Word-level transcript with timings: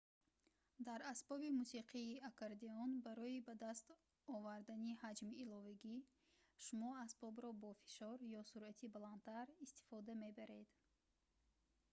дар 0.87 0.99
асбоби 1.11 1.49
мусиқии 1.59 2.21
аккордеон 2.29 2.91
барои 3.07 3.43
ба 3.47 3.53
даст 3.65 3.85
овардани 4.35 4.99
ҳаҷми 5.03 5.33
иловагӣ 5.43 5.97
шумо 6.65 6.89
асбобро 7.05 7.49
бо 7.61 7.69
фишор 7.81 8.17
ё 8.39 8.41
суръати 8.51 8.93
баландтар 8.95 9.45
истифода 9.65 10.13
мебаред 10.23 10.69